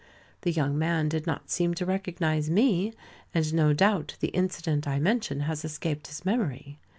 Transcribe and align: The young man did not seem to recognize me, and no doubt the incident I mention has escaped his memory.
The 0.41 0.49
young 0.51 0.79
man 0.79 1.09
did 1.09 1.27
not 1.27 1.51
seem 1.51 1.75
to 1.75 1.85
recognize 1.85 2.49
me, 2.49 2.91
and 3.35 3.53
no 3.53 3.71
doubt 3.71 4.15
the 4.19 4.29
incident 4.29 4.87
I 4.87 4.97
mention 4.99 5.41
has 5.41 5.63
escaped 5.63 6.07
his 6.07 6.25
memory. 6.25 6.79